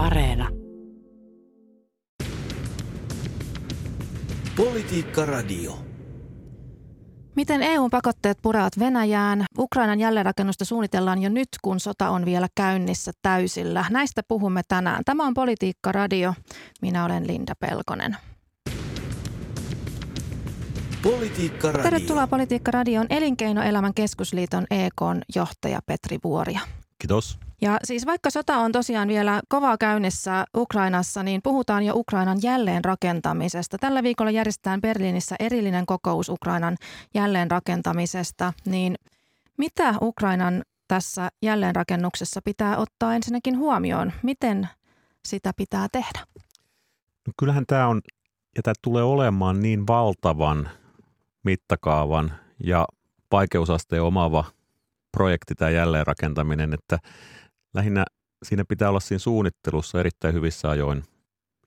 [0.00, 0.48] Areena.
[4.56, 5.78] Politiikka Radio.
[7.36, 9.44] Miten EUn pakotteet purevat Venäjään?
[9.58, 13.84] Ukrainan jälleenrakennusta suunnitellaan jo nyt, kun sota on vielä käynnissä täysillä.
[13.90, 15.02] Näistä puhumme tänään.
[15.04, 16.34] Tämä on Politiikka Radio.
[16.82, 18.16] Minä olen Linda Pelkonen.
[21.02, 21.90] Politiikka Radio.
[21.90, 26.60] Tervetuloa Politiikka Radioon Elinkeinoelämän keskusliiton EKn johtaja Petri Vuoria.
[26.98, 27.49] Kiitos.
[27.62, 33.78] Ja siis vaikka sota on tosiaan vielä kovaa käynnissä Ukrainassa, niin puhutaan jo Ukrainan jälleenrakentamisesta.
[33.78, 36.76] Tällä viikolla järjestetään Berliinissä erillinen kokous Ukrainan
[37.14, 38.52] jälleenrakentamisesta.
[38.64, 38.94] Niin
[39.56, 44.12] mitä Ukrainan tässä jälleenrakennuksessa pitää ottaa ensinnäkin huomioon?
[44.22, 44.68] Miten
[45.24, 46.20] sitä pitää tehdä?
[47.26, 48.00] No kyllähän tämä on,
[48.56, 50.68] ja tämä tulee olemaan niin valtavan
[51.42, 52.32] mittakaavan
[52.64, 52.86] ja
[53.32, 54.44] vaikeusasteen omava
[55.12, 56.98] projekti tämä jälleenrakentaminen, että
[57.74, 58.04] lähinnä
[58.42, 61.04] siinä pitää olla siinä suunnittelussa erittäin hyvissä ajoin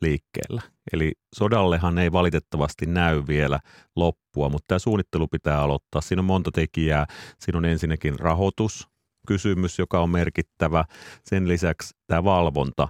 [0.02, 0.62] liikkeellä.
[0.94, 3.60] Eli sodallehan ei valitettavasti näy vielä
[3.96, 6.02] loppua, mutta tämä suunnittelu pitää aloittaa.
[6.02, 7.06] Siinä on monta tekijää.
[7.40, 8.88] Siinä on ensinnäkin rahoitus,
[9.28, 10.86] kysymys, joka on merkittävä.
[11.24, 12.88] Sen lisäksi tämä valvonta,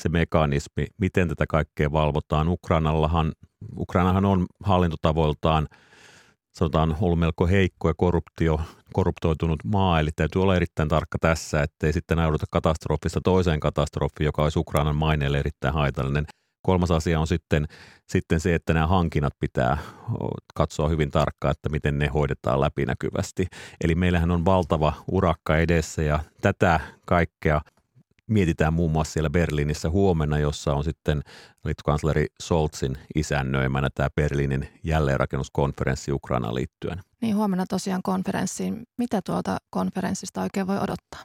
[0.00, 2.48] se mekanismi, miten tätä kaikkea valvotaan.
[2.48, 3.32] Ukrainallahan,
[3.76, 5.68] Ukrainahan on hallintotavoiltaan–
[6.56, 8.60] sanotaan ollut melko heikko ja korruptio,
[8.96, 14.42] korruptoitunut maa, eli täytyy olla erittäin tarkka tässä, ettei sitten ajauduta katastrofista toiseen katastrofiin, joka
[14.42, 16.26] olisi Ukrainan maineelle erittäin haitallinen.
[16.62, 17.66] Kolmas asia on sitten,
[18.08, 19.78] sitten se, että nämä hankinnat pitää
[20.54, 23.46] katsoa hyvin tarkkaan, että miten ne hoidetaan läpinäkyvästi.
[23.84, 27.60] Eli meillähän on valtava urakka edessä ja tätä kaikkea–
[28.26, 31.22] mietitään muun muassa siellä Berliinissä huomenna, jossa on sitten
[31.64, 37.00] liittokansleri Soltsin isännöimänä tämä Berliinin jälleenrakennuskonferenssi Ukrainaan liittyen.
[37.22, 38.82] Niin huomenna tosiaan konferenssiin.
[38.98, 41.20] Mitä tuolta konferenssista oikein voi odottaa?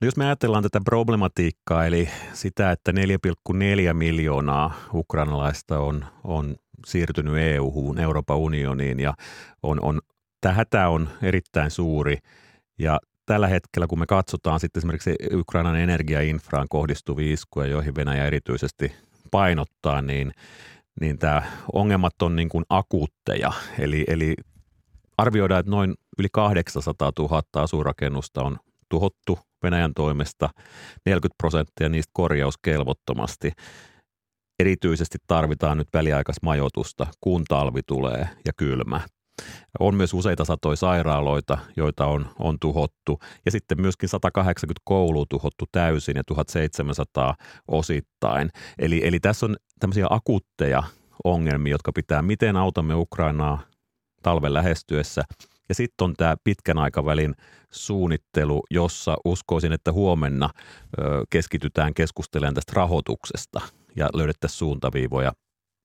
[0.00, 6.56] No jos me ajatellaan tätä problematiikkaa, eli sitä, että 4,4 miljoonaa ukrainalaista on, on
[6.86, 9.14] siirtynyt EU-hun, Euroopan unioniin ja
[9.62, 10.00] on, on,
[10.40, 12.18] tämä hätä on erittäin suuri
[12.78, 18.92] ja tällä hetkellä, kun me katsotaan sitten esimerkiksi Ukrainan energiainfraan kohdistuvia iskuja, joihin Venäjä erityisesti
[19.30, 20.32] painottaa, niin,
[21.00, 21.42] niin tämä
[21.72, 23.52] ongelmat on niin kuin akuutteja.
[23.78, 24.34] Eli, eli
[25.18, 28.58] arvioidaan, että noin yli 800 000 asurakennusta on
[28.88, 30.50] tuhottu Venäjän toimesta,
[31.06, 33.52] 40 prosenttia niistä korjauskelvottomasti.
[34.58, 39.00] Erityisesti tarvitaan nyt väliaikaismajoitusta, kun talvi tulee ja kylmä.
[39.80, 45.64] On myös useita satoja sairaaloita, joita on, on tuhottu ja sitten myöskin 180 koulua tuhottu
[45.72, 47.34] täysin ja 1700
[47.68, 48.50] osittain.
[48.78, 50.82] Eli, eli tässä on tämmöisiä akuutteja
[51.24, 53.60] ongelmia, jotka pitää, miten autamme Ukrainaa
[54.22, 55.22] talven lähestyessä.
[55.68, 57.34] Ja sitten on tämä pitkän aikavälin
[57.72, 60.50] suunnittelu, jossa uskoisin, että huomenna
[61.30, 63.60] keskitytään keskustelemaan tästä rahoituksesta
[63.96, 65.32] ja löydettäisiin suuntaviivoja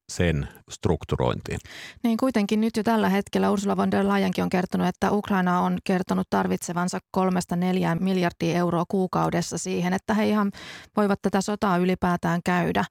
[0.10, 1.60] sen strukturointiin.
[2.04, 5.78] Niin kuitenkin nyt jo tällä hetkellä Ursula von der Leyenkin on kertonut, että Ukraina on
[5.84, 10.52] kertonut tarvitsevansa kolmesta neljään miljardia euroa kuukaudessa siihen, että he ihan
[10.98, 12.86] voivat tätä sotaa ylipäätään käydä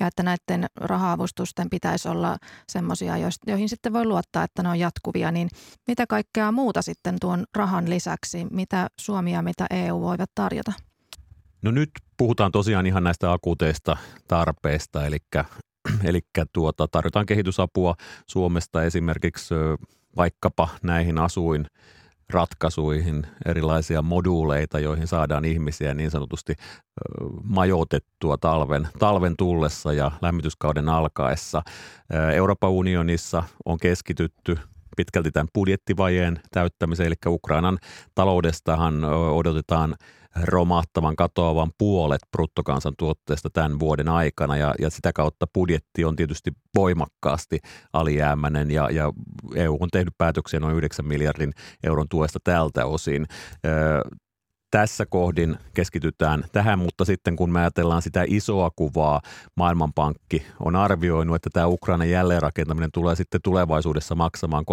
[0.00, 2.36] ja että näiden raha-avustusten pitäisi olla
[2.68, 3.14] semmoisia,
[3.46, 5.48] joihin sitten voi luottaa, että ne on jatkuvia, niin
[5.86, 10.72] mitä kaikkea muuta sitten tuon rahan lisäksi, mitä Suomi ja mitä EU voivat tarjota?
[11.62, 13.96] No nyt puhutaan tosiaan ihan näistä akuuteista
[14.28, 15.18] tarpeista, eli
[16.04, 16.20] Eli
[16.52, 17.94] tuota, tarjotaan kehitysapua
[18.26, 19.54] Suomesta esimerkiksi
[20.16, 21.66] vaikkapa näihin asuin
[22.30, 26.54] ratkaisuihin, erilaisia moduuleita, joihin saadaan ihmisiä niin sanotusti
[27.42, 31.62] majoitettua talven, talven tullessa ja lämmityskauden alkaessa.
[32.34, 34.58] Euroopan unionissa on keskitytty
[34.96, 37.78] pitkälti tämän budjettivajeen täyttämiseen, eli Ukrainan
[38.14, 39.94] taloudestahan odotetaan–
[40.42, 44.56] romahtavan, katoavan puolet bruttokansantuotteesta tämän vuoden aikana.
[44.56, 47.58] Ja, ja sitä kautta budjetti on tietysti voimakkaasti
[47.92, 49.12] alijäämäinen ja, ja
[49.54, 51.52] EU on tehnyt päätöksiä noin 9 miljardin
[51.84, 53.26] euron tuesta tältä osin
[54.70, 59.20] tässä kohdin keskitytään tähän, mutta sitten kun me ajatellaan sitä isoa kuvaa,
[59.56, 64.64] Maailmanpankki on arvioinut, että tämä Ukrainan jälleenrakentaminen tulee sitten tulevaisuudessa maksamaan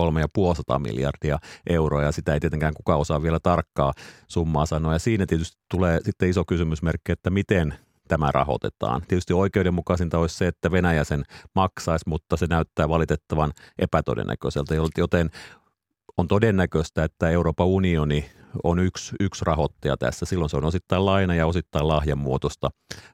[0.71, 1.39] 3,5 miljardia
[1.69, 3.93] euroa ja sitä ei tietenkään kukaan osaa vielä tarkkaa
[4.27, 4.93] summaa sanoa.
[4.93, 7.73] Ja siinä tietysti tulee sitten iso kysymysmerkki, että miten
[8.07, 9.01] tämä rahoitetaan.
[9.07, 11.23] Tietysti oikeudenmukaisinta olisi se, että Venäjä sen
[11.55, 15.29] maksaisi, mutta se näyttää valitettavan epätodennäköiseltä, joten
[16.17, 18.31] on todennäköistä, että Euroopan unioni
[18.63, 20.25] on yksi, yksi rahoittaja tässä.
[20.25, 22.69] Silloin se on osittain laina ja osittain lahjan muotoista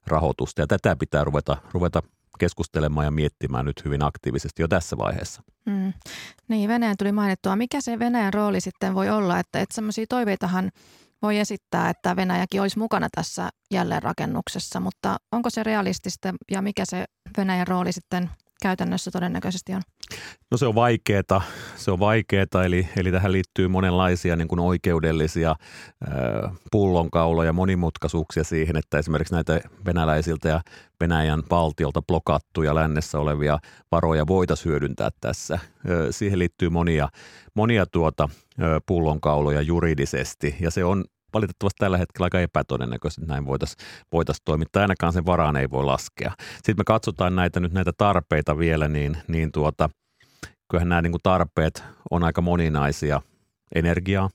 [0.07, 2.01] rahoitusta ja tätä pitää ruveta, ruveta
[2.39, 5.43] keskustelemaan ja miettimään nyt hyvin aktiivisesti jo tässä vaiheessa.
[5.65, 5.93] Mm.
[6.47, 7.55] Niin, Venäjän tuli mainittua.
[7.55, 9.39] Mikä se Venäjän rooli sitten voi olla?
[9.39, 10.71] Että, että semmoisia toiveitahan
[11.21, 17.05] voi esittää, että Venäjäkin olisi mukana tässä jälleenrakennuksessa, mutta onko se realistista ja mikä se
[17.37, 18.29] Venäjän rooli sitten
[18.63, 19.81] käytännössä todennäköisesti on?
[20.51, 21.41] No se on vaikeaa,
[21.75, 28.77] se on vaikeaa, eli, eli tähän liittyy monenlaisia niin kuin oikeudellisia äh, pullonkauloja, monimutkaisuuksia siihen,
[28.77, 30.61] että esimerkiksi näitä venäläisiltä ja
[31.01, 33.59] Venäjän valtiolta blokattuja lännessä olevia
[33.91, 35.59] varoja voitaisiin hyödyntää tässä.
[36.11, 37.09] Siihen liittyy monia,
[37.53, 38.29] monia tuota,
[38.85, 44.81] pullonkauloja juridisesti ja se on valitettavasti tällä hetkellä aika epätodennäköistä, että näin voitaisiin voitais toimittaa.
[44.81, 46.31] Ainakaan sen varaan ei voi laskea.
[46.55, 49.89] Sitten me katsotaan näitä nyt näitä tarpeita vielä, niin, niin tuota,
[50.71, 53.21] kyllähän nämä niin kuin tarpeet on aika moninaisia.
[53.75, 54.29] Energiaa,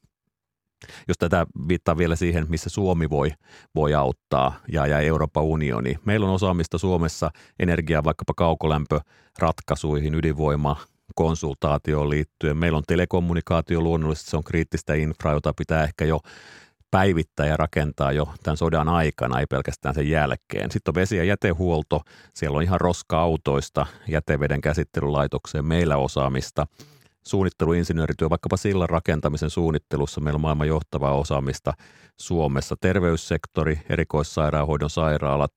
[1.09, 3.33] jos tätä viittaa vielä siihen, missä Suomi voi,
[3.75, 5.99] voi auttaa ja, ja Euroopan unioni.
[6.05, 10.77] Meillä on osaamista Suomessa energiaa vaikkapa kaukolämpöratkaisuihin, ydinvoima,
[11.15, 12.57] konsultaatioon liittyen.
[12.57, 16.21] Meillä on telekommunikaatio luonnollisesti, se on kriittistä infraa, jota pitää ehkä jo
[16.91, 20.71] päivittää ja rakentaa jo tämän sodan aikana, ei pelkästään sen jälkeen.
[20.71, 22.03] Sitten on vesi- ja jätehuolto,
[22.35, 26.67] siellä on ihan roska-autoista jäteveden käsittelylaitokseen meillä osaamista.
[27.27, 31.73] Suunnitteluinsinöörityö, vaikkapa sillan rakentamisen suunnittelussa meillä on maailman johtavaa osaamista
[32.17, 32.77] Suomessa.
[32.81, 35.53] Terveyssektori, erikoissairaanhoidon sairaalat,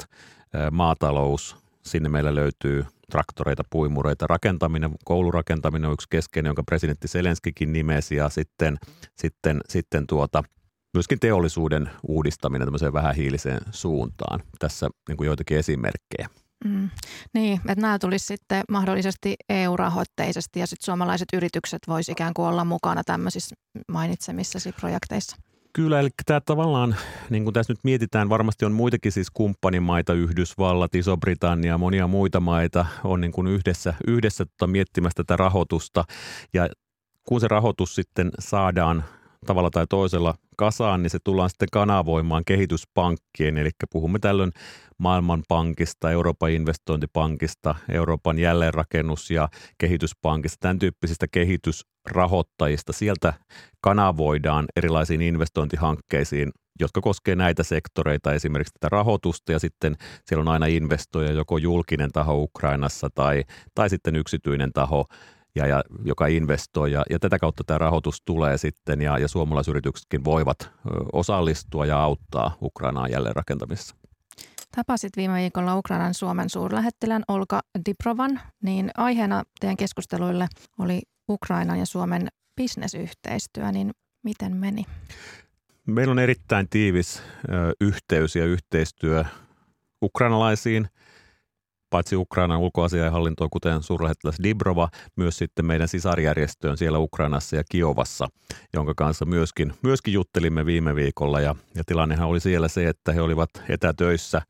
[0.71, 4.27] maatalous, sinne meillä löytyy traktoreita, puimureita.
[4.27, 8.77] Rakentaminen, koulurakentaminen on yksi keskeinen, jonka presidentti Selenskikin nimesi ja sitten,
[9.15, 10.43] sitten, sitten tuota,
[10.93, 14.43] myöskin teollisuuden uudistaminen tämmöiseen vähähiiliseen suuntaan.
[14.59, 16.29] Tässä niin kuin joitakin esimerkkejä.
[16.65, 16.89] Mm,
[17.33, 22.65] niin, että nämä tulisi sitten mahdollisesti EU-rahoitteisesti ja sitten suomalaiset yritykset voisi ikään kuin olla
[22.65, 23.55] mukana tämmöisissä
[23.91, 25.35] mainitsemissasi projekteissa.
[25.73, 26.95] Kyllä, eli tämä tavallaan,
[27.29, 32.85] niin kuin tässä nyt mietitään, varmasti on muitakin siis kumppanimaita, Yhdysvallat, Iso-Britannia, monia muita maita
[33.03, 36.03] on niin kuin yhdessä, yhdessä tota miettimässä tätä rahoitusta.
[36.53, 36.69] Ja
[37.27, 39.03] kun se rahoitus sitten saadaan
[39.45, 44.51] tavalla tai toisella kasaan, niin se tullaan sitten kanavoimaan kehityspankkien, eli puhumme tällöin
[44.97, 52.93] Maailmanpankista, Euroopan investointipankista, Euroopan jälleenrakennus- ja kehityspankista, tämän tyyppisistä kehitysrahoittajista.
[52.93, 53.33] Sieltä
[53.81, 59.95] kanavoidaan erilaisiin investointihankkeisiin, jotka koskevat näitä sektoreita, esimerkiksi tätä rahoitusta, ja sitten
[60.25, 63.43] siellä on aina investoija, joko julkinen taho Ukrainassa tai,
[63.75, 65.05] tai sitten yksityinen taho
[65.55, 70.23] ja, ja, joka investoi ja, ja tätä kautta tämä rahoitus tulee sitten ja, ja suomalaisyrityksetkin
[70.23, 70.71] voivat
[71.13, 73.95] osallistua ja auttaa Ukrainaa jälleenrakentamisessa.
[74.75, 80.47] Tapasit viime viikolla Ukrainan Suomen suurlähettilän Olka Diprovan, niin aiheena teidän keskusteluille
[80.79, 83.91] oli Ukrainan ja Suomen bisnesyhteistyö, niin
[84.23, 84.85] miten meni?
[85.85, 87.23] Meillä on erittäin tiivis
[87.81, 89.25] yhteys ja yhteistyö
[90.01, 90.87] ukrainalaisiin–
[91.91, 98.27] paitsi Ukrainan ulkoasiainhallintoon, kuten suurlähettiläs Dibrova, myös sitten meidän sisarjärjestöön siellä Ukrainassa ja Kiovassa,
[98.73, 101.41] jonka kanssa myöskin, myöskin juttelimme viime viikolla.
[101.41, 104.41] Ja, ja tilannehan oli siellä se, että he olivat etätöissä,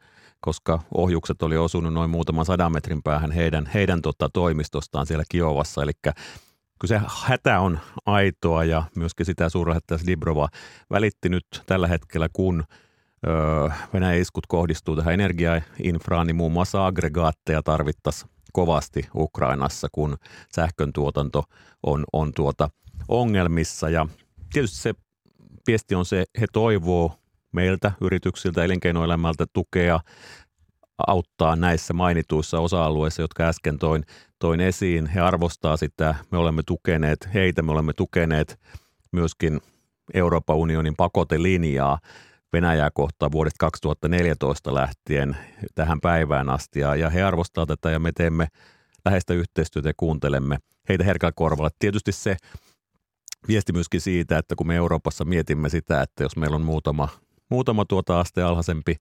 [0.42, 5.84] koska ohjukset oli osunut noin muutaman sadan metrin päähän heidän, heidän tota, toimistostaan siellä Kiovassa.
[5.84, 6.16] Eli kyllä
[6.88, 10.50] se hätä on aitoa ja myöskin sitä suurlähettiläs Dibrova
[10.90, 12.64] välitti nyt tällä hetkellä, kun–
[13.94, 20.18] Venäjän iskut kohdistuu tähän energiainfraan, niin muun muassa aggregaatteja tarvittaisiin kovasti Ukrainassa, kun
[20.56, 21.44] sähkön tuotanto
[21.84, 22.70] on, on tuota
[23.08, 23.90] ongelmissa.
[23.90, 24.08] Ja
[24.54, 24.94] tietysti se
[25.68, 27.16] viesti on se, he toivoo
[27.52, 30.00] meiltä, yrityksiltä, elinkeinoelämältä tukea
[31.08, 34.04] auttaa näissä mainituissa osa-alueissa, jotka äsken toin,
[34.40, 35.08] toin esiin.
[35.08, 38.60] He arvostaa sitä, me olemme tukeneet heitä, me olemme tukeneet
[39.12, 39.62] myöskin
[40.14, 42.00] Euroopan unionin pakotelinjaa
[42.54, 45.38] Venäjää kohtaan vuodesta 2014 lähtien
[45.76, 46.80] tähän päivään asti.
[46.80, 48.48] Ja, ja he arvostaa tätä ja me teemme
[49.06, 50.58] läheistä yhteistyötä ja kuuntelemme
[50.90, 51.70] heitä herkällä korvalla.
[51.80, 52.38] Tietysti se
[53.48, 57.10] viesti myöskin siitä, että kun me Euroopassa mietimme sitä, että jos meillä on muutama,
[57.50, 58.96] muutama tuota aste alhaisempi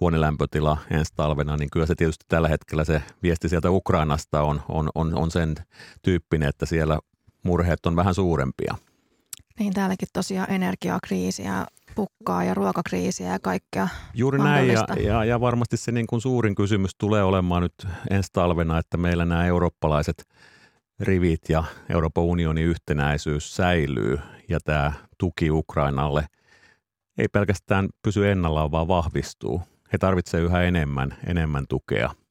[0.00, 4.90] huonelämpötila ensi talvena, niin kyllä se tietysti tällä hetkellä se viesti sieltä Ukrainasta on, on,
[4.94, 5.54] on, on sen
[6.02, 6.98] tyyppinen, että siellä
[7.42, 8.74] murheet on vähän suurempia.
[9.58, 11.66] Niin täälläkin tosiaan energiakriisiä
[11.98, 16.54] pukkaa ja ruokakriisiä ja kaikkea Juuri näin ja, ja, ja varmasti se niin kuin suurin
[16.54, 17.74] kysymys tulee olemaan nyt
[18.10, 20.24] ensi talvena, että meillä nämä eurooppalaiset
[21.00, 26.26] rivit ja Euroopan unionin yhtenäisyys säilyy ja tämä tuki Ukrainalle
[27.18, 29.62] ei pelkästään pysy ennallaan, vaan vahvistuu.
[29.92, 32.10] He tarvitsevat yhä enemmän, enemmän tukea–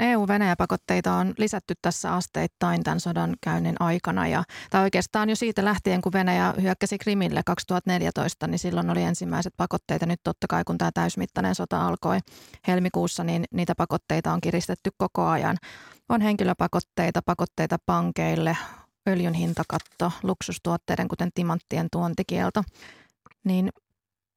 [0.00, 4.28] EU-Venäjä-pakotteita on lisätty tässä asteittain tämän sodan käynnin aikana.
[4.28, 9.54] Ja, tai oikeastaan jo siitä lähtien, kun Venäjä hyökkäsi Krimille 2014, niin silloin oli ensimmäiset
[9.56, 10.06] pakotteita.
[10.06, 12.18] Nyt totta kai, kun tämä täysmittainen sota alkoi
[12.66, 15.56] helmikuussa, niin niitä pakotteita on kiristetty koko ajan.
[16.08, 18.56] On henkilöpakotteita, pakotteita pankeille,
[19.08, 22.62] öljyn hintakatto, luksustuotteiden kuten timanttien tuontikielto.
[23.44, 23.70] Niin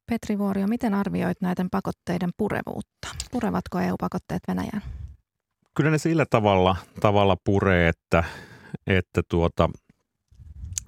[0.05, 3.07] Petri Vuorio, miten arvioit näiden pakotteiden purevuutta?
[3.31, 5.02] Purevatko EU-pakotteet Venäjään?
[5.75, 8.23] Kyllä ne sillä tavalla, tavalla puree, että,
[8.87, 9.69] että tuota,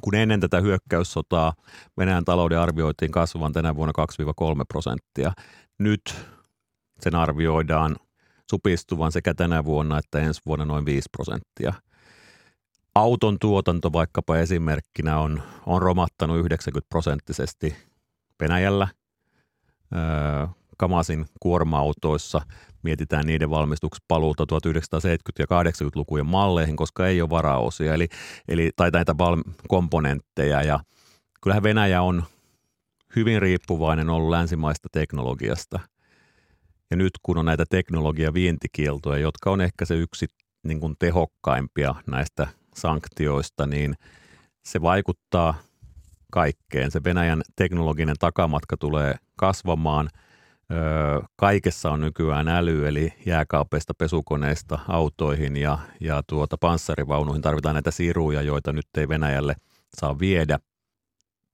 [0.02, 1.54] kun ennen tätä hyökkäyssotaa
[1.98, 3.94] Venäjän talouden arvioitiin kasvavan tänä vuonna
[4.62, 5.32] 2-3 prosenttia.
[5.80, 6.16] Nyt
[7.00, 7.96] sen arvioidaan
[8.50, 11.74] supistuvan sekä tänä vuonna että ensi vuonna noin 5 prosenttia.
[12.96, 17.76] Auton tuotanto vaikkapa esimerkkinä on, on romattanut 90 prosenttisesti
[18.40, 18.88] Venäjällä.
[19.96, 22.42] Öö, Kamasin kuorma-autoissa
[22.84, 24.48] mietitään niiden valmistuspaluuta 1970-
[25.40, 28.08] ja 80-lukujen malleihin, koska ei ole varaosia eli,
[28.48, 30.64] eli, tai näitä val- komponentteja.
[30.64, 30.80] Ja
[31.42, 32.24] kyllähän Venäjä on
[33.16, 35.80] hyvin riippuvainen ollut länsimaista teknologiasta.
[36.92, 40.26] Ja nyt kun on näitä teknologiavientikieltoja, jotka on ehkä se yksi
[40.64, 43.96] niin kuin tehokkaimpia näistä sanktioista, niin
[44.66, 45.56] se vaikuttaa
[46.32, 46.92] kaikkeen.
[46.92, 50.10] Se Venäjän teknologinen takamatka tulee kasvamaan–
[51.36, 58.42] kaikessa on nykyään äly, eli jääkaapeista, pesukoneista, autoihin ja, ja tuota panssarivaunuihin tarvitaan näitä siruja,
[58.42, 59.56] joita nyt ei Venäjälle
[59.96, 60.60] saa viedä.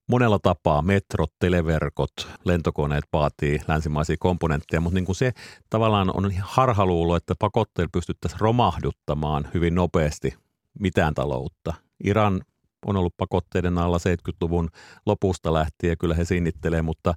[0.08, 2.12] Monella tapaa metrot, televerkot,
[2.44, 5.32] lentokoneet vaatii länsimaisia komponentteja, mutta niin kuin se
[5.70, 10.34] tavallaan on harhaluulo, että pakotteilla pystyttäisiin romahduttamaan hyvin nopeasti
[10.78, 11.74] mitään taloutta.
[12.04, 12.40] Iran
[12.86, 14.68] on ollut pakotteiden alla 70-luvun
[15.06, 17.14] lopusta lähtien, kyllä he sinnittelee, mutta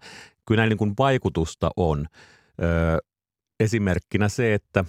[0.47, 2.05] kyllä näin niin kuin vaikutusta on.
[2.63, 2.97] Öö,
[3.59, 4.85] esimerkkinä se, että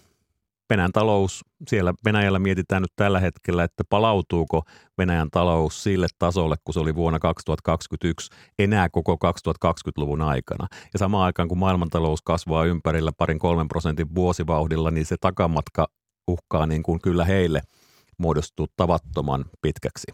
[0.70, 4.62] Venäjän talous, siellä Venäjällä mietitään nyt tällä hetkellä, että palautuuko
[4.98, 10.66] Venäjän talous sille tasolle, kun se oli vuonna 2021 enää koko 2020-luvun aikana.
[10.92, 15.88] Ja samaan aikaan, kun maailmantalous kasvaa ympärillä parin kolmen prosentin vuosivauhdilla, niin se takamatka
[16.28, 17.62] uhkaa niin kuin kyllä heille
[18.18, 20.06] muodostuu tavattoman pitkäksi.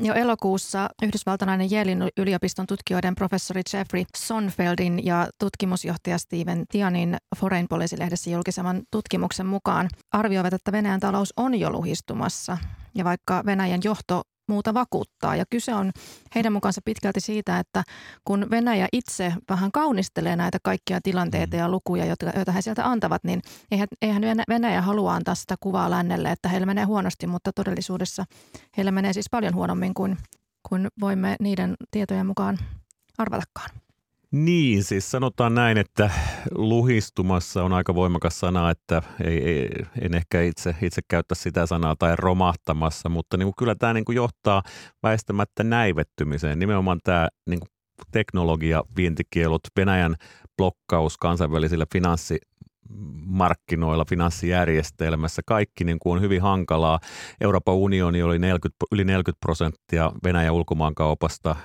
[0.00, 8.30] Jo elokuussa yhdysvaltalainen Yalein yliopiston tutkijoiden professori Jeffrey Sonfeldin ja tutkimusjohtaja Steven Tianin Foreign Policy-lehdessä
[8.30, 12.58] julkiseman tutkimuksen mukaan arvioivat, että Venäjän talous on jo luhistumassa.
[12.94, 15.36] Ja vaikka Venäjän johto muuta vakuuttaa.
[15.36, 15.92] Ja kyse on
[16.34, 17.82] heidän mukaansa pitkälti siitä, että
[18.24, 23.42] kun Venäjä itse vähän kaunistelee näitä kaikkia tilanteita ja lukuja, joita he sieltä antavat, niin
[23.70, 28.24] eihän, eihän Venäjä halua antaa sitä kuvaa lännelle, että heillä menee huonosti, mutta todellisuudessa
[28.76, 30.16] heillä menee siis paljon huonommin kuin,
[30.68, 32.58] kuin voimme niiden tietojen mukaan
[33.18, 33.85] arvatakaan.
[34.44, 36.10] Niin, siis sanotaan näin, että
[36.54, 39.68] luhistumassa on aika voimakas sana, että ei, ei,
[40.00, 44.04] en ehkä itse, itse käyttä sitä sanaa tai romahtamassa, mutta niin kuin kyllä tämä niin
[44.04, 44.62] kuin johtaa
[45.02, 46.58] väistämättä näivettymiseen.
[46.58, 47.68] Nimenomaan tämä niin kuin
[48.12, 50.14] teknologia, vientikielut, Venäjän
[50.56, 52.38] blokkaus kansainvälisillä finanssi
[53.26, 55.42] markkinoilla, finanssijärjestelmässä.
[55.46, 56.98] Kaikki niin kuin on hyvin hankalaa.
[57.40, 61.56] Euroopan unioni oli 40, yli 40 prosenttia Venäjän ulkomaankaupasta.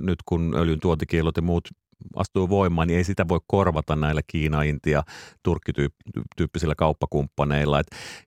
[0.00, 1.68] Nyt kun öljyn tuotikielot ja muut
[2.16, 5.02] astuu voimaan, niin ei sitä voi korvata näillä Kiina, Intia,
[5.42, 7.80] Turkki-tyyppisillä kauppakumppaneilla.
[7.80, 7.86] Et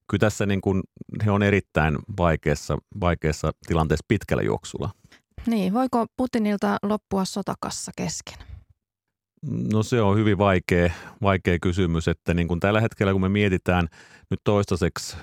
[0.09, 0.83] kyllä tässä niin kuin,
[1.25, 4.89] he on erittäin vaikeassa, vaikeassa tilanteessa pitkällä juoksulla.
[5.47, 8.37] Niin, voiko Putinilta loppua sotakassa kesken?
[9.73, 10.91] No se on hyvin vaikea,
[11.21, 13.87] vaikea kysymys, että niin kuin tällä hetkellä kun me mietitään
[14.29, 15.17] nyt toistaiseksi,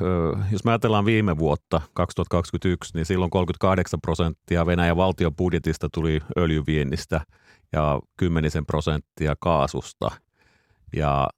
[0.52, 7.20] jos me ajatellaan viime vuotta 2021, niin silloin 38 prosenttia Venäjän valtion budjetista tuli öljyviennistä–
[7.72, 10.10] ja kymmenisen prosenttia kaasusta.
[10.96, 11.28] Ja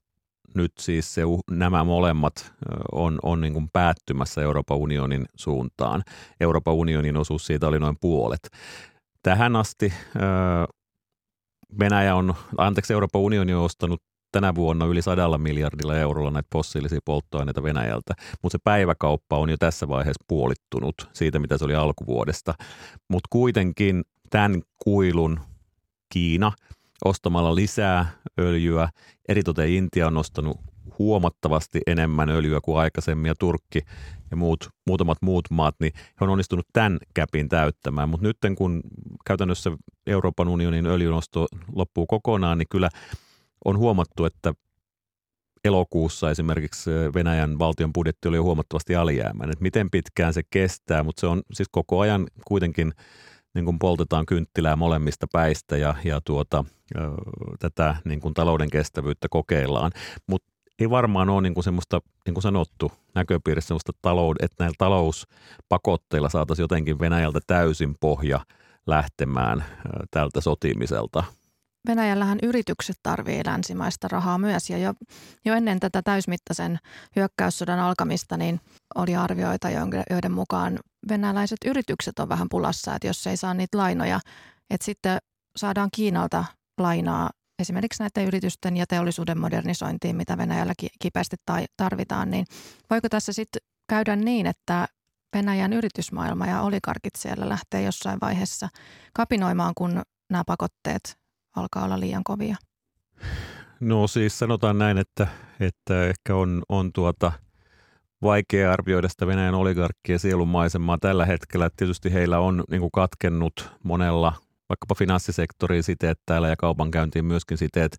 [0.54, 2.52] nyt siis se, nämä molemmat
[2.92, 6.02] on, on niin kuin päättymässä Euroopan unionin suuntaan.
[6.40, 8.50] Euroopan unionin osuus siitä oli noin puolet.
[9.22, 9.92] Tähän asti
[11.78, 16.98] Venäjä on, anteeksi Euroopan unioni on ostanut tänä vuonna yli sadalla miljardilla eurolla näitä fossiilisia
[17.04, 22.54] polttoaineita Venäjältä, mutta se päiväkauppa on jo tässä vaiheessa puolittunut siitä, mitä se oli alkuvuodesta.
[23.08, 25.40] Mutta kuitenkin tämän kuilun
[26.14, 26.52] Kiina
[27.04, 28.06] ostamalla lisää
[28.38, 28.88] öljyä.
[29.28, 30.60] Eritoten Intia on ostanut
[30.98, 33.80] huomattavasti enemmän öljyä kuin aikaisemmin ja Turkki
[34.30, 38.08] ja muut, muutamat muut maat, niin he on onnistunut tämän käpin täyttämään.
[38.08, 38.82] Mutta nyt kun
[39.26, 39.70] käytännössä
[40.06, 42.88] Euroopan unionin öljynosto loppuu kokonaan, niin kyllä
[43.64, 44.54] on huomattu, että
[45.64, 49.56] elokuussa esimerkiksi Venäjän valtion budjetti oli jo huomattavasti alijäämäinen.
[49.60, 52.92] Miten pitkään se kestää, mutta se on siis koko ajan kuitenkin–
[53.54, 56.64] niin kuin poltetaan kynttilää molemmista päistä ja, ja tuota,
[57.58, 59.92] tätä niin kuin talouden kestävyyttä kokeillaan.
[60.26, 64.74] Mutta ei varmaan ole niin kuin semmoista, niin kuin sanottu, näköpiirissä semmoista taloud, että näillä
[64.78, 68.40] talouspakotteilla saataisiin jotenkin Venäjältä täysin pohja
[68.86, 69.64] lähtemään
[70.10, 71.24] tältä sotimiselta.
[71.88, 74.94] Venäjällähän yritykset tarvii länsimaista rahaa myös ja jo,
[75.44, 76.78] jo ennen tätä täysmittaisen
[77.16, 78.60] hyökkäyssodan alkamista niin
[78.94, 79.68] oli arvioita,
[80.10, 84.20] joiden mukaan venäläiset yritykset on vähän pulassa, että jos ei saa niitä lainoja,
[84.70, 85.18] että sitten
[85.56, 86.44] saadaan Kiinalta
[86.78, 91.36] lainaa esimerkiksi näiden yritysten ja teollisuuden modernisointiin, mitä Venäjällä kipeästi
[91.76, 92.46] tarvitaan, niin
[92.90, 94.88] voiko tässä sitten käydä niin, että
[95.36, 98.68] Venäjän yritysmaailma ja olikarkit siellä lähtee jossain vaiheessa
[99.14, 101.18] kapinoimaan, kun nämä pakotteet
[101.56, 102.56] alkaa olla liian kovia?
[103.80, 105.26] No siis sanotaan näin, että,
[105.60, 107.32] että ehkä on, on tuota
[108.24, 111.70] vaikea arvioida sitä Venäjän oligarkkien sielumaisemaa tällä hetkellä.
[111.76, 114.32] Tietysti heillä on niin kuin katkennut monella,
[114.68, 117.96] vaikkapa finanssisektoriin siteet täällä ja kaupankäyntiin myöskin siteet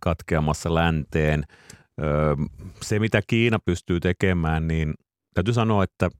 [0.00, 1.44] katkeamassa länteen.
[2.82, 4.94] se, mitä Kiina pystyy tekemään, niin
[5.34, 6.10] täytyy sanoa, että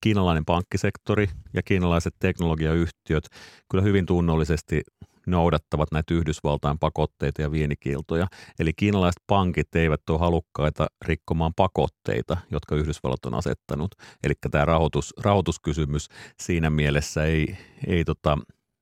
[0.00, 3.24] kiinalainen pankkisektori ja kiinalaiset teknologiayhtiöt
[3.70, 4.82] kyllä hyvin tunnollisesti
[5.26, 8.26] noudattavat näitä Yhdysvaltain pakotteita ja vienikiltoja.
[8.58, 13.94] Eli kiinalaiset pankit eivät ole halukkaita rikkomaan pakotteita, jotka Yhdysvallat on asettanut.
[14.24, 16.08] Eli tämä rahoitus, rahoituskysymys
[16.40, 18.38] siinä mielessä ei, ei tota,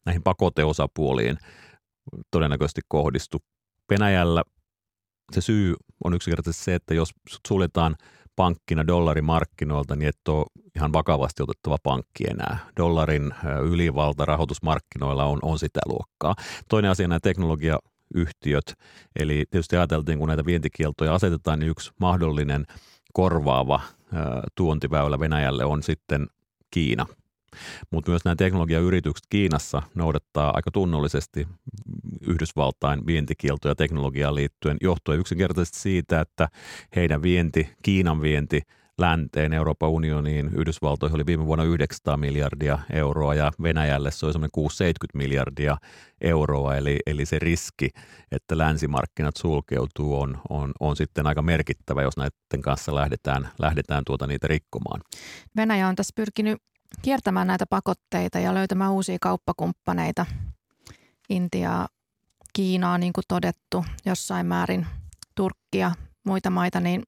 [0.07, 1.39] näihin pakoteosapuoliin
[2.31, 3.39] todennäköisesti kohdistu.
[3.91, 4.43] Venäjällä
[5.33, 7.11] se syy on yksinkertaisesti se, että jos
[7.49, 7.97] suljetaan–
[8.41, 12.59] pankkina dollarimarkkinoilta, niin et ole ihan vakavasti otettava pankki enää.
[12.77, 16.35] Dollarin ylivalta rahoitusmarkkinoilla on, on sitä luokkaa.
[16.69, 18.75] Toinen asia nämä teknologiayhtiöt,
[19.17, 22.67] eli tietysti ajateltiin, kun näitä vientikieltoja asetetaan, niin yksi mahdollinen
[23.13, 23.81] korvaava
[24.55, 26.27] tuontiväylä Venäjälle on sitten
[26.71, 27.07] Kiina–
[27.91, 31.49] mutta myös nämä teknologiayritykset Kiinassa noudattaa aika tunnollisesti
[32.27, 36.49] Yhdysvaltain vientikieltoja teknologiaan liittyen, johtuen yksinkertaisesti siitä, että
[36.97, 38.63] heidän vienti, Kiinan vienti
[39.01, 44.51] länteen, Euroopan unioniin, Yhdysvaltoihin oli viime vuonna 900 miljardia euroa ja Venäjälle se oli semmoinen
[44.53, 45.77] 670 miljardia
[46.21, 47.89] euroa, eli, eli se riski,
[48.33, 54.27] että länsimarkkinat sulkeutuu on, on, on sitten aika merkittävä, jos näiden kanssa lähdetään, lähdetään tuota
[54.27, 55.01] niitä rikkomaan.
[55.57, 56.59] Venäjä on tässä pyrkinyt
[57.03, 60.27] kiertämään näitä pakotteita ja löytämään uusia kauppakumppaneita.
[61.29, 61.89] Intiaa,
[62.53, 64.87] Kiinaa, niin kuin todettu, jossain määrin
[65.35, 65.93] Turkkia,
[66.25, 67.03] muita maita, niin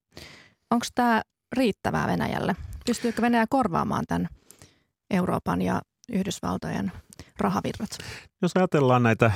[0.70, 1.22] onko tämä
[1.52, 2.57] riittävää Venäjälle?
[2.87, 4.28] Pystyykö Venäjä korvaamaan tämän
[5.11, 5.81] Euroopan ja
[6.12, 6.92] Yhdysvaltojen
[7.38, 7.90] rahavirrat?
[8.42, 9.33] Jos ajatellaan näitä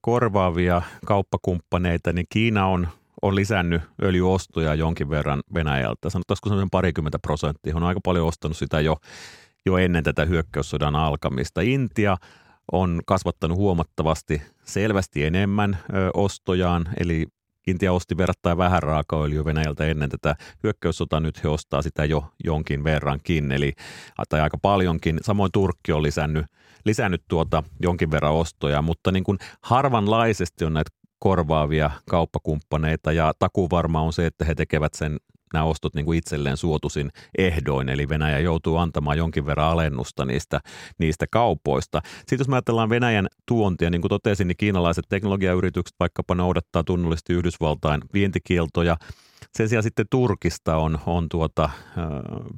[0.00, 2.88] korvaavia kauppakumppaneita, niin Kiina on
[3.22, 6.10] on lisännyt öljyostoja jonkin verran Venäjältä.
[6.10, 7.76] Sanotaanko semmoinen parikymmentä prosenttia.
[7.76, 8.96] On aika paljon ostanut sitä jo
[9.66, 11.60] jo ennen tätä hyökkäyssodan alkamista.
[11.60, 12.16] Intia
[12.72, 17.26] on kasvattanut huomattavasti selvästi enemmän ö, ostojaan, eli
[17.66, 22.84] Intia osti verrattain vähän raakaöljyä Venäjältä ennen tätä hyökkäyssotaa, nyt he ostaa sitä jo jonkin
[22.84, 23.72] verrankin, eli
[24.28, 25.18] tai aika paljonkin.
[25.22, 26.46] Samoin Turkki on lisännyt,
[26.84, 33.70] lisännyt tuota jonkin verran ostoja, mutta niin kuin harvanlaisesti on näitä korvaavia kauppakumppaneita ja takuu
[33.70, 35.16] varma on se, että he tekevät sen
[35.52, 40.60] nämä ostot niin kuin itselleen suotuisin ehdoin, eli Venäjä joutuu antamaan jonkin verran alennusta niistä,
[40.98, 42.00] niistä kaupoista.
[42.18, 47.32] Sitten jos me ajatellaan Venäjän tuontia, niin kuin totesin, niin kiinalaiset teknologiayritykset vaikkapa noudattaa tunnollisesti
[47.32, 48.96] Yhdysvaltain vientikieltoja,
[49.52, 51.70] sen sijaan sitten Turkista on, on tuota,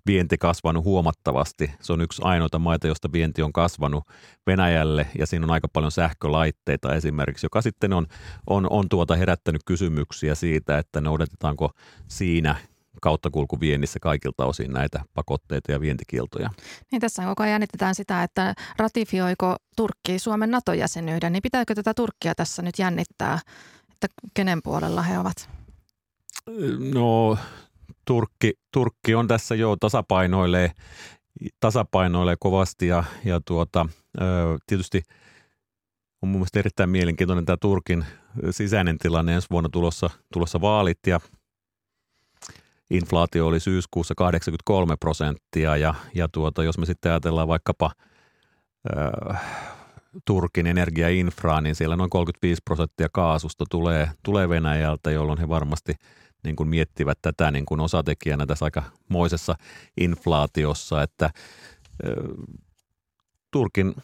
[0.07, 1.71] vienti kasvanut huomattavasti.
[1.81, 4.05] Se on yksi ainoita maita, josta vienti on kasvanut
[4.47, 8.07] Venäjälle ja siinä on aika paljon sähkölaitteita esimerkiksi, joka sitten on,
[8.47, 11.71] on, on tuota herättänyt kysymyksiä siitä, että noudatetaanko
[12.09, 12.57] siinä
[13.01, 16.51] kauttakulkuviennissä kaikilta osin näitä pakotteita ja vientikieltoja.
[16.93, 22.35] Niin tässä koko ajan jännitetään sitä, että ratifioiko Turkki Suomen NATO-jäsenyyden, niin pitääkö tätä Turkkia
[22.35, 23.39] tässä nyt jännittää,
[23.93, 25.60] että kenen puolella he ovat?
[26.95, 27.39] No
[28.05, 30.71] Turkki, Turkki on tässä jo tasapainoilee,
[31.61, 33.87] tasapainoilee kovasti ja, ja tuota,
[34.67, 35.03] tietysti
[36.23, 38.05] on mun mielestä erittäin mielenkiintoinen tämä Turkin
[38.51, 41.21] sisäinen tilanne ensi vuonna tulossa, tulossa vaalit ja
[42.91, 47.91] inflaatio oli syyskuussa 83 prosenttia ja, ja tuota, jos me sitten ajatellaan vaikkapa
[48.97, 49.41] äh,
[50.27, 55.95] Turkin energiainfraa, niin siellä noin 35 prosenttia kaasusta tulee, tulee Venäjältä, jolloin he varmasti
[56.45, 59.55] niin kuin miettivät tätä niin kuin osatekijänä tässä aika moisessa
[60.01, 61.31] inflaatiossa, että
[63.51, 63.95] Turkin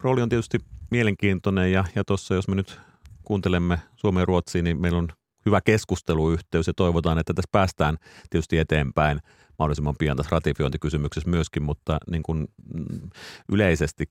[0.00, 0.58] rooli on tietysti
[0.90, 2.80] mielenkiintoinen ja, ja tuossa jos me nyt
[3.24, 5.08] kuuntelemme Suomen ja Ruotsiin, niin meillä on
[5.46, 7.96] hyvä keskusteluyhteys ja toivotaan, että tässä päästään
[8.30, 9.20] tietysti eteenpäin
[9.58, 13.10] mahdollisimman pian tässä ratifiointikysymyksessä myöskin, mutta niin kuin mm,
[13.52, 14.04] yleisesti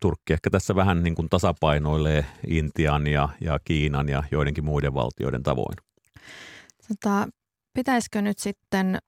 [0.00, 5.42] Turkki ehkä tässä vähän niin kuin tasapainoilee Intian ja, ja Kiinan ja joidenkin muiden valtioiden
[5.42, 5.76] tavoin.
[7.00, 7.28] Tota,
[7.74, 8.98] pitäisikö nyt sitten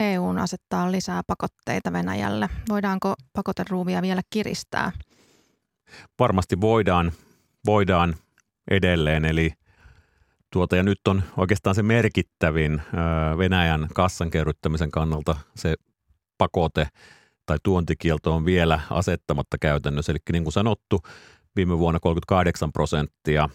[0.00, 2.48] EUn asettaa lisää pakotteita Venäjälle?
[2.68, 4.92] Voidaanko pakoteruuvia vielä kiristää?
[6.18, 7.12] Varmasti voidaan,
[7.66, 8.14] voidaan
[8.70, 9.52] edelleen, eli
[10.52, 12.82] tuota, ja nyt on oikeastaan se merkittävin
[13.38, 15.74] Venäjän kassan kerryttämisen kannalta se
[16.38, 16.88] pakote
[17.46, 20.12] tai tuontikielto on vielä asettamatta käytännössä.
[20.12, 21.00] Eli niin kuin sanottu,
[21.56, 23.48] viime vuonna 38 prosenttia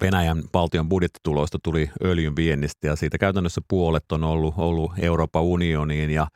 [0.00, 6.10] Venäjän valtion budjettituloista tuli öljyn viennistä ja siitä käytännössä puolet on ollut, ollut Euroopan unioniin
[6.10, 6.26] ja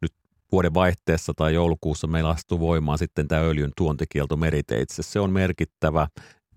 [0.00, 0.12] nyt
[0.52, 5.02] vuoden vaihteessa tai joulukuussa meillä astuu voimaan sitten tämä öljyn tuontikielto meriteitse.
[5.02, 6.08] Se on merkittävä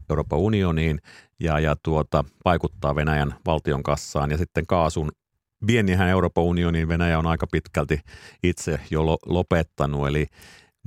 [0.09, 0.99] Euroopan unioniin
[1.39, 5.11] ja, ja tuota, vaikuttaa Venäjän valtion kassaan ja sitten kaasun
[5.67, 7.99] viennihän Euroopan unioniin Venäjä on aika pitkälti
[8.43, 10.25] itse jo lopettanut, eli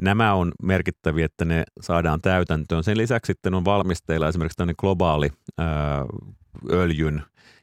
[0.00, 2.84] Nämä on merkittäviä, että ne saadaan täytäntöön.
[2.84, 5.30] Sen lisäksi sitten on valmisteilla esimerkiksi tämmöinen globaali
[6.70, 7.22] öljyn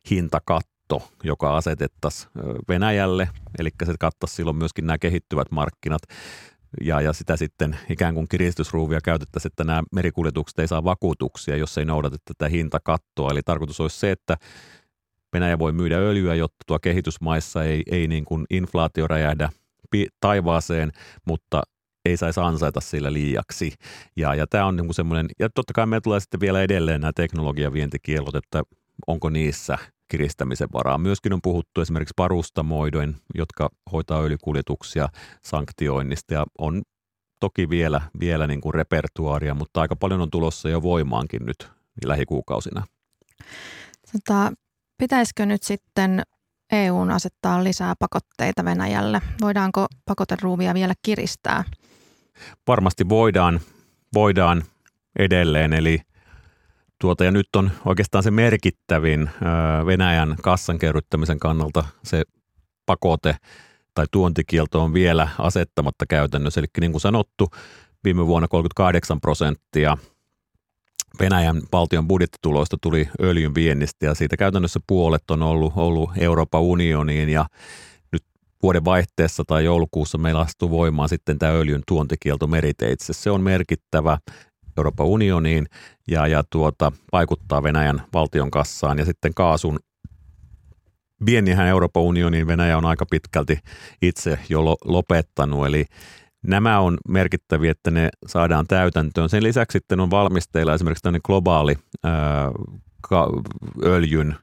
[0.10, 2.32] hintakatto, joka asetettaisiin
[2.70, 6.02] Venäjälle, eli se kattaisi silloin myöskin nämä kehittyvät markkinat
[6.82, 11.78] ja, ja sitä sitten ikään kuin kiristysruuvia käytettäisiin, että nämä merikuljetukset ei saa vakuutuksia, jos
[11.78, 13.32] ei noudata tätä hintakattoa.
[13.32, 14.38] Eli tarkoitus olisi se, että
[15.34, 19.50] Venäjä voi myydä öljyä, jotta tuo kehitysmaissa ei, ei niin kuin inflaatio räjähdä
[20.20, 20.92] taivaaseen,
[21.26, 21.64] mutta
[22.06, 23.74] ei saisi ansaita sillä liiaksi.
[24.16, 27.14] Ja, ja tämä on niin semmoinen, ja totta kai me tulee sitten vielä edelleen nämä
[27.16, 28.64] teknologiavientikielot, että
[29.08, 30.98] onko niissä kiristämisen varaa.
[30.98, 35.10] Myöskin on puhuttu esimerkiksi parustamoidoin, jotka hoitaa öljykuljetuksia
[35.46, 36.82] sanktioinnista ja on
[37.40, 41.70] toki vielä, vielä niin kuin repertuaaria, mutta aika paljon on tulossa jo voimaankin nyt
[42.06, 42.84] lähikuukausina.
[44.12, 44.52] Tota,
[44.98, 46.24] pitäisikö nyt sitten
[46.72, 49.22] EUn asettaa lisää pakotteita Venäjälle?
[49.42, 51.64] Voidaanko pakoteruuvia vielä kiristää?
[52.68, 53.60] Varmasti voidaan,
[54.14, 54.64] voidaan
[55.20, 56.02] edelleen, eli
[57.02, 59.30] tuota, ja nyt on oikeastaan se merkittävin
[59.86, 62.24] Venäjän kassan kerryttämisen kannalta se
[62.86, 63.36] pakote
[63.94, 66.62] tai tuontikielto on vielä asettamatta käytännössä.
[66.62, 67.50] Eli niin kuin sanottu,
[68.04, 69.98] viime vuonna 38 prosenttia
[71.20, 77.30] Venäjän valtion budjettituloista tuli öljyn viennistä ja siitä käytännössä puolet on ollut, ollut Euroopan unioniin
[77.30, 77.46] ja
[78.66, 83.14] vuoden vaihteessa tai joulukuussa meillä astuu voimaan sitten tämä öljyn tuontikielto meriteitse.
[83.14, 84.18] Se on merkittävä
[84.78, 85.66] Euroopan unioniin
[86.08, 89.80] ja, ja tuota, vaikuttaa Venäjän valtion kassaan ja sitten kaasun
[91.26, 93.60] viennihän Euroopan unioniin Venäjä on aika pitkälti
[94.02, 95.86] itse jo lopettanut, eli
[96.48, 99.30] nämä on merkittäviä, että ne saadaan täytäntöön.
[99.30, 101.76] Sen lisäksi sitten on valmisteilla esimerkiksi tämmöinen globaali
[103.84, 104.36] öljyn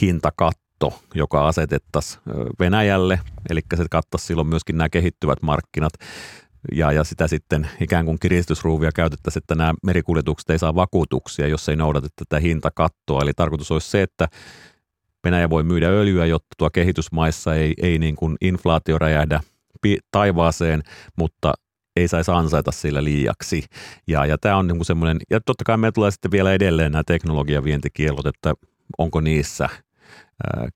[0.00, 2.22] hintakatto, katto, joka asetettaisiin
[2.60, 5.92] Venäjälle, eli se kattaisi silloin myöskin nämä kehittyvät markkinat,
[6.74, 11.68] ja, ja sitä sitten ikään kuin kiristysruuvia käytettäisiin, että nämä merikuljetukset ei saa vakuutuksia, jos
[11.68, 13.22] ei noudata tätä hintakattoa.
[13.22, 14.28] Eli tarkoitus olisi se, että
[15.24, 19.40] Venäjä voi myydä öljyä, jotta tuo kehitysmaissa ei, ei niin kuin inflaatio räjähdä
[20.10, 20.82] taivaaseen,
[21.16, 21.54] mutta
[21.96, 23.64] ei saisi ansaita sillä liiaksi.
[24.06, 27.02] Ja, ja tämä on niin semmoinen, ja totta kai meillä tulee sitten vielä edelleen nämä
[27.06, 28.54] teknologiavientikielot, että
[28.98, 29.68] onko niissä–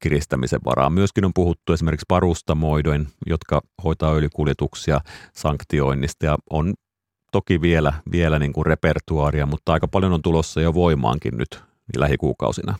[0.00, 0.90] kiristämisen varaa.
[0.90, 5.00] Myöskin on puhuttu esimerkiksi parustamoidoin, jotka hoitaa öljykuljetuksia
[5.35, 6.74] sanktioinnista ja on
[7.33, 11.62] toki vielä, vielä niin kuin repertuaaria, mutta aika paljon on tulossa jo voimaankin nyt
[11.96, 12.79] lähikuukausina.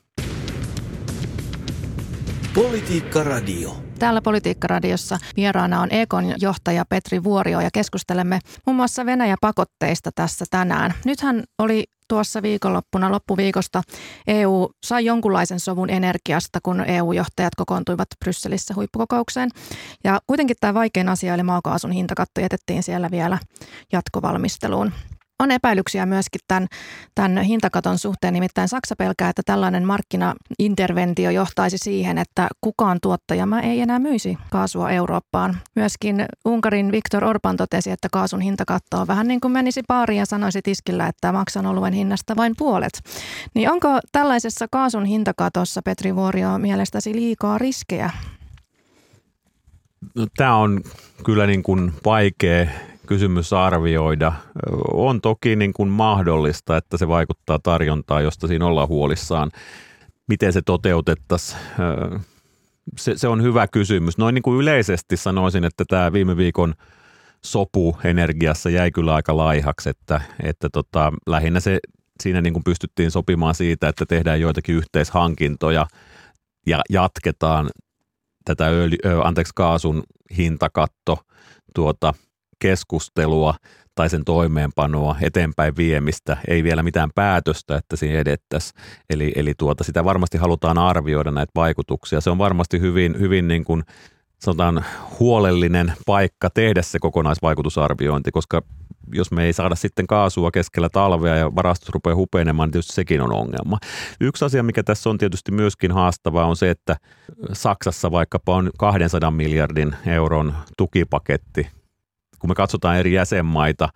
[2.55, 3.84] Politiikka Radio.
[4.05, 10.95] Täällä Politiikka-radiossa vieraana on Ekon johtaja Petri Vuorio ja keskustelemme muun muassa Venäjä-pakotteista tässä tänään.
[11.05, 13.83] Nythän oli tuossa viikonloppuna loppuviikosta
[14.27, 19.51] EU sai jonkunlaisen sovun energiasta, kun EU-johtajat kokoontuivat Brysselissä huippukokoukseen.
[20.05, 23.39] Ja kuitenkin tämä vaikein asia eli maakaasun hintakatto jätettiin siellä vielä
[23.93, 24.93] jatkovalmisteluun
[25.39, 26.67] on epäilyksiä myöskin tämän,
[27.15, 28.35] tämän hintakaton suhteen.
[28.35, 34.91] Nimittäin Saksa pelkää, että tällainen markkinainterventio johtaisi siihen, että kukaan tuottajamaa ei enää myisi kaasua
[34.91, 35.57] Eurooppaan.
[35.77, 40.27] Myöskin Unkarin Viktor Orban totesi, että kaasun hintakatto on vähän niin kuin menisi baariin ja
[40.27, 43.03] sanoisi tiskillä, että maksan oluen hinnasta vain puolet.
[43.55, 48.11] Niin onko tällaisessa kaasun hintakatossa, Petri Vuorio, mielestäsi liikaa riskejä?
[50.15, 50.81] No, tämä on
[51.25, 52.67] kyllä niin kuin vaikea
[53.07, 54.33] kysymys arvioida.
[54.93, 59.51] On toki niin kuin mahdollista, että se vaikuttaa tarjontaan, josta siinä ollaan huolissaan.
[60.27, 61.61] Miten se toteutettaisiin?
[62.97, 64.19] Se, se on hyvä kysymys.
[64.19, 66.75] Noin niin kuin yleisesti sanoisin, että tämä viime viikon
[67.45, 71.79] sopu energiassa jäi kyllä aika laihaksi, että, että tota, lähinnä se,
[72.23, 75.87] siinä niin kuin pystyttiin sopimaan siitä, että tehdään joitakin yhteishankintoja
[76.67, 77.71] ja jatketaan
[78.45, 80.03] tätä öljy, anteeksi, kaasun
[80.37, 81.19] hintakatto
[81.75, 82.15] tuota,
[82.65, 83.55] keskustelua
[83.95, 88.81] tai sen toimeenpanoa, eteenpäin viemistä, ei vielä mitään päätöstä, että siinä edettäisiin.
[89.11, 92.21] Eli, eli tuota, sitä varmasti halutaan arvioida näitä vaikutuksia.
[92.21, 93.83] Se on varmasti hyvin, hyvin niin kuin,
[94.39, 94.85] sanotaan,
[95.21, 98.63] huolellinen paikka tehdä se kokonaisvaikutusarviointi, koska
[99.15, 103.21] jos me ei saada sitten kaasua keskellä talvea ja varastot rupeaa hupenemaan, niin tietysti sekin
[103.21, 103.79] on ongelma.
[104.21, 106.97] Yksi asia, mikä tässä on tietysti myöskin haastavaa, on se, että
[107.53, 111.84] Saksassa vaikkapa on 200 miljardin euron tukipaketti
[112.39, 113.89] kun me katsotaan eri jäsenmaita,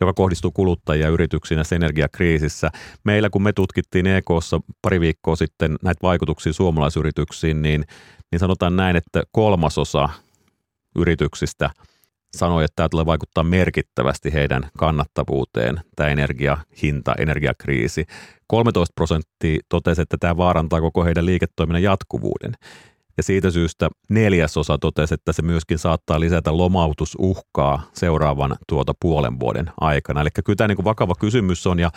[0.00, 2.70] joka kohdistuu kuluttajia yrityksiin tässä energiakriisissä.
[3.04, 7.84] Meillä, kun me tutkittiin EKssa pari viikkoa sitten näitä vaikutuksia suomalaisyrityksiin, niin,
[8.32, 10.08] niin sanotaan näin, että kolmasosa
[10.96, 11.70] yrityksistä
[12.36, 18.04] sanoi, että tämä tulee vaikuttaa merkittävästi heidän kannattavuuteen, tämä energiahinta, energiakriisi.
[18.46, 22.52] 13 prosenttia totesi, että tämä vaarantaa koko heidän liiketoiminnan jatkuvuuden.
[23.16, 29.70] Ja siitä syystä neljäsosa totesi, että se myöskin saattaa lisätä lomautusuhkaa seuraavan tuota puolen vuoden
[29.80, 30.20] aikana.
[30.20, 31.90] Eli kyllä tämä niin kuin vakava kysymys on ja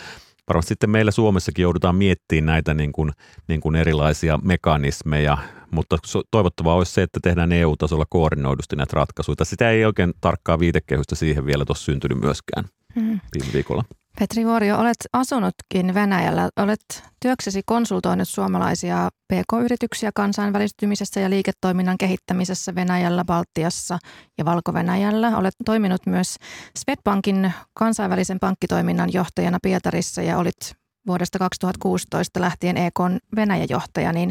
[0.48, 3.12] varmasti sitten meillä Suomessakin joudutaan miettimään näitä niin kuin,
[3.48, 5.38] niin kuin erilaisia mekanismeja,
[5.70, 5.98] mutta
[6.30, 9.36] toivottavaa olisi se, että tehdään EU-tasolla koordinoidusti näitä ratkaisuja.
[9.42, 13.20] Sitä ei oikein tarkkaa viitekehystä siihen vielä tuossa syntynyt myöskään hmm.
[13.34, 13.84] viime viikolla.
[14.18, 16.48] Petri Vuorio, olet asunutkin Venäjällä.
[16.56, 23.98] Olet työksesi konsultoinut suomalaisia PK-yrityksiä kansainvälistymisessä ja liiketoiminnan kehittämisessä Venäjällä, Baltiassa
[24.38, 25.36] ja Valko-Venäjällä.
[25.36, 26.36] Olet toiminut myös
[26.78, 30.74] Swedbankin kansainvälisen pankkitoiminnan johtajana Pietarissa ja olit
[31.06, 33.00] vuodesta 2016 lähtien EK
[33.36, 34.30] Venäjän johtaja, niin,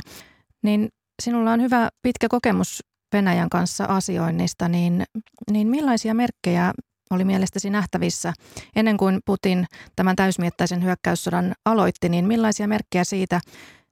[0.63, 0.89] niin
[1.23, 5.03] sinulla on hyvä pitkä kokemus Venäjän kanssa asioinnista, niin,
[5.51, 6.73] niin millaisia merkkejä
[7.09, 8.33] oli mielestäsi nähtävissä
[8.75, 9.65] ennen kuin Putin
[9.95, 13.39] tämän täysmiettäisen hyökkäyssodan aloitti, niin millaisia merkkejä siitä,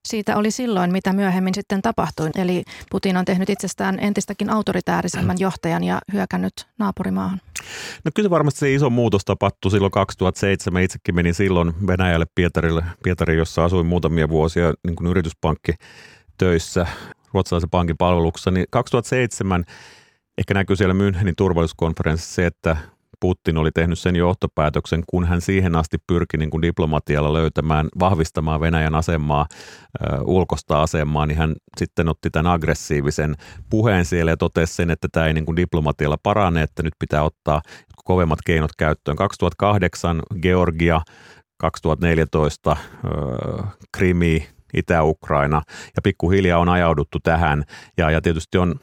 [0.05, 2.29] siitä oli silloin, mitä myöhemmin sitten tapahtui?
[2.37, 7.41] Eli Putin on tehnyt itsestään entistäkin autoritäärisemmän johtajan ja hyökännyt naapurimaahan.
[8.05, 10.83] No kyllä varmasti se iso muutos tapahtui silloin 2007.
[10.83, 15.73] Itsekin menin silloin Venäjälle Pietarille, Pietari, jossa asuin muutamia vuosia niin kuin yrityspankki
[16.37, 16.87] töissä
[17.33, 18.51] ruotsalaisen pankin palveluksessa.
[18.51, 19.65] Niin 2007
[20.37, 22.77] ehkä näkyy siellä Münchenin turvallisuuskonferenssissa se, että
[23.25, 28.61] Putin oli tehnyt sen johtopäätöksen, kun hän siihen asti pyrki niin kuin diplomatialla löytämään, vahvistamaan
[28.61, 33.35] Venäjän asemaa, ö, ulkosta asemaa, niin hän sitten otti tämän aggressiivisen
[33.69, 37.23] puheen siellä ja totesi sen, että tämä ei niin kuin diplomatialla parane, että nyt pitää
[37.23, 37.61] ottaa
[38.03, 39.17] kovemmat keinot käyttöön.
[39.17, 41.01] 2008 Georgia,
[41.57, 43.07] 2014 ö,
[43.97, 45.61] Krimi, Itä-Ukraina
[45.95, 47.63] ja pikkuhiljaa on ajauduttu tähän
[47.97, 48.75] ja, ja tietysti on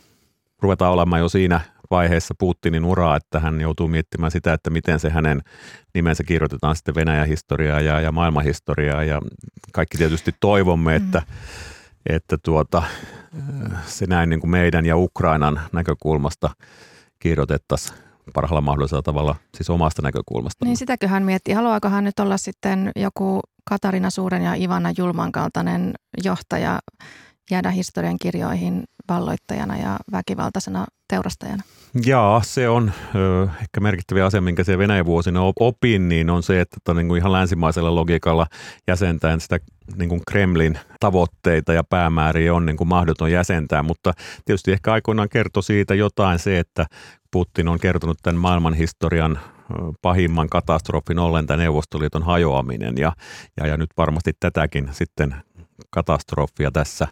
[0.63, 1.61] ruvetaan olemaan jo siinä
[1.93, 5.43] vaiheessa Putinin uraa, että hän joutuu miettimään sitä, että miten se hänen
[5.95, 9.21] nimensä kirjoitetaan sitten Venäjän historiaa ja, ja maailmanhistoriaa ja
[9.73, 11.05] kaikki tietysti toivomme, mm.
[11.05, 12.15] että, mm.
[12.17, 12.83] että tuota,
[13.87, 16.51] se näin niin kuin meidän ja Ukrainan näkökulmasta
[17.19, 17.99] kirjoitettaisiin
[18.35, 20.65] parhaalla mahdollisella tavalla, siis omasta näkökulmasta.
[20.65, 25.33] Niin sitäkö hän miettii, haluaako hän nyt olla sitten joku Katarina Suuren ja Ivana Julman
[25.33, 26.79] kaltainen johtaja,
[27.51, 31.63] jäädä historian kirjoihin valloittajana ja väkivaltaisena teurastajana?
[32.07, 36.61] Jaa, se on ö, ehkä merkittävä asia, minkä se Venäjän vuosina opin, niin on se,
[36.61, 38.47] että niin kuin ihan länsimaisella logiikalla
[38.89, 39.59] jäsentäen sitä
[39.97, 44.13] niin kuin Kremlin tavoitteita ja päämääriä on niin kuin mahdoton jäsentää, mutta
[44.45, 46.87] tietysti ehkä aikoinaan kertoi siitä jotain se, että
[47.31, 49.39] Putin on kertonut tämän maailmanhistorian
[50.03, 53.13] pahimman katastrofin ollen tämä Neuvostoliiton hajoaminen ja,
[53.61, 55.35] ja, ja nyt varmasti tätäkin sitten
[55.91, 57.09] katastrofia tässä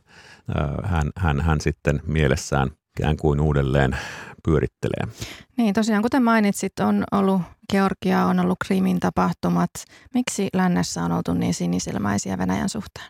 [0.84, 3.96] hän, hän, hän sitten mielessään ikään kuin uudelleen
[4.44, 5.14] pyörittelee.
[5.56, 9.70] Niin, tosiaan kuten mainitsit, on ollut Georgia, on ollut Krimin tapahtumat.
[10.14, 13.06] Miksi lännessä on oltu niin sinisilmäisiä Venäjän suhteen?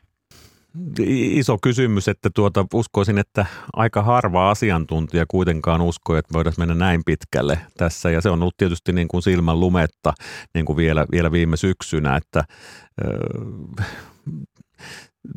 [1.08, 7.02] Iso kysymys, että tuota, uskoisin, että aika harva asiantuntija kuitenkaan uskoi, että voidaan mennä näin
[7.06, 8.10] pitkälle tässä.
[8.10, 10.12] Ja se on ollut tietysti niin kuin silmän lumetta
[10.54, 12.44] niin kuin vielä, vielä viime syksynä, että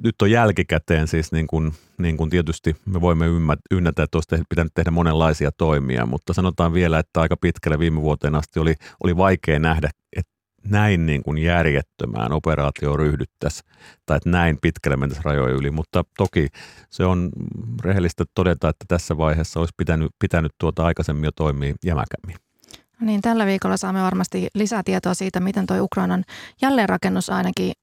[0.04, 3.26] nyt on jälkikäteen siis niin kuin, niin kuin tietysti me voimme
[3.72, 8.36] ynnätä, että olisi pitänyt tehdä monenlaisia toimia, mutta sanotaan vielä, että aika pitkälle viime vuoteen
[8.36, 10.34] asti oli, oli vaikea nähdä, että
[10.68, 13.70] näin niin kuin järjettömään operaatioon ryhdyttäisiin
[14.06, 16.48] tai että näin pitkälle mentäisiin rajojen yli, mutta toki
[16.90, 17.30] se on
[17.84, 22.36] rehellistä todeta, että tässä vaiheessa olisi pitänyt, pitänyt tuota aikaisemmin jo toimia jämäkämmin.
[23.02, 26.24] Niin, tällä viikolla saamme varmasti lisää tietoa siitä, miten tuo Ukrainan
[26.62, 27.74] jälleenrakennus ainakin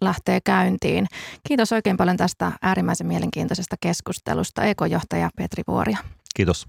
[0.00, 1.06] lähtee käyntiin.
[1.48, 5.98] Kiitos oikein paljon tästä äärimmäisen mielenkiintoisesta keskustelusta, ekojohtaja Petri Vuoria.
[6.34, 6.68] Kiitos.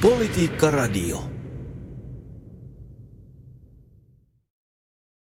[0.00, 1.33] Politiikka Radio.